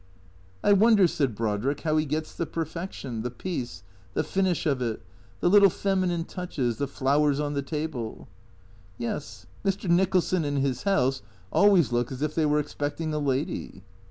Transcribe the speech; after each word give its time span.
"I 0.63 0.73
wonder," 0.73 1.05
said 1.05 1.35
Brodrick," 1.35 1.81
how 1.81 1.95
he 1.97 2.05
gets 2.07 2.33
the 2.33 2.47
perfection, 2.47 3.21
the 3.21 3.29
peace, 3.29 3.83
the 4.15 4.23
finish 4.23 4.65
of 4.65 4.81
it, 4.81 4.99
the 5.41 5.47
little 5.47 5.69
feminine 5.69 6.23
touches, 6.23 6.77
the 6.77 6.87
flowers 6.87 7.39
on 7.39 7.53
the 7.53 7.61
table 7.61 8.27
""Yes, 8.97 9.45
Mr. 9.63 9.87
Nicholson 9.87 10.43
and 10.43 10.57
his 10.57 10.81
house 10.85 11.21
always 11.53 11.91
look 11.91 12.11
as 12.11 12.23
if 12.23 12.33
they 12.33 12.47
were 12.47 12.57
expecting 12.59 13.13
a 13.13 13.19
lady." 13.19 13.83